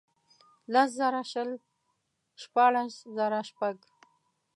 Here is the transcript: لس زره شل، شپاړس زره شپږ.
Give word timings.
لس 0.73 0.89
زره 0.99 1.21
شل، 1.31 1.49
شپاړس 2.41 2.93
زره 3.15 3.39
شپږ. 3.49 3.75